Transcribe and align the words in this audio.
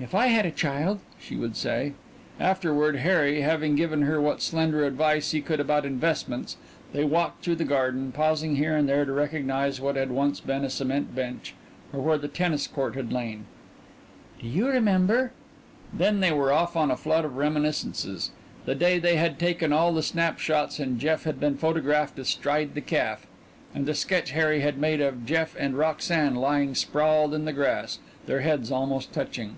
"If 0.00 0.14
I 0.14 0.28
had 0.28 0.46
a 0.46 0.52
child" 0.52 1.00
she 1.20 1.34
would 1.34 1.56
say. 1.56 1.92
Afterward, 2.38 2.94
Harry 2.98 3.40
having 3.40 3.74
given 3.74 4.02
her 4.02 4.20
what 4.20 4.40
slender 4.40 4.86
advice 4.86 5.32
he 5.32 5.40
could 5.40 5.58
about 5.58 5.84
investments, 5.84 6.56
they 6.92 7.02
walked 7.02 7.42
through 7.42 7.56
the 7.56 7.64
garden, 7.64 8.12
pausing 8.12 8.54
here 8.54 8.76
and 8.76 8.88
there 8.88 9.04
to 9.04 9.10
recognize 9.12 9.80
what 9.80 9.96
had 9.96 10.12
once 10.12 10.38
been 10.38 10.62
a 10.64 10.70
cement 10.70 11.16
bench 11.16 11.56
or 11.92 12.00
where 12.00 12.16
the 12.16 12.28
tennis 12.28 12.68
court 12.68 12.94
had 12.94 13.12
lain.... 13.12 13.46
"Do 14.40 14.46
you 14.46 14.68
remember" 14.68 15.32
Then 15.92 16.20
they 16.20 16.30
were 16.32 16.52
off 16.52 16.76
on 16.76 16.92
a 16.92 16.96
flood 16.96 17.24
of 17.24 17.36
reminiscences: 17.36 18.30
the 18.66 18.76
day 18.76 19.00
they 19.00 19.16
had 19.16 19.36
taken 19.36 19.72
all 19.72 19.92
the 19.92 20.04
snap 20.04 20.38
shots 20.38 20.78
and 20.78 21.00
Jeff 21.00 21.24
had 21.24 21.40
been 21.40 21.56
photographed 21.56 22.16
astride 22.20 22.74
the 22.74 22.80
calf; 22.80 23.26
and 23.74 23.84
the 23.84 23.94
sketch 23.94 24.30
Harry 24.30 24.60
had 24.60 24.78
made 24.78 25.00
of 25.00 25.26
Jeff 25.26 25.56
and 25.58 25.76
Roxanne, 25.76 26.36
lying 26.36 26.76
sprawled 26.76 27.34
in 27.34 27.46
the 27.46 27.52
grass, 27.52 27.98
their 28.26 28.42
heads 28.42 28.70
almost 28.70 29.12
touching. 29.12 29.56